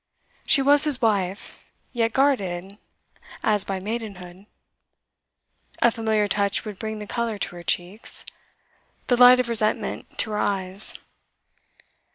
[0.47, 2.79] She was his wife, yet guarded
[3.43, 4.47] as by maidenhood.
[5.83, 8.25] A familiar touch would bring the colour to her cheeks,
[9.05, 10.97] the light of resentment to her eyes.